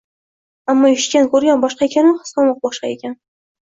[0.73, 3.19] Ammo eshitgan, ko`rgan boshqa ekan-u, his qilmoq boshqa ekan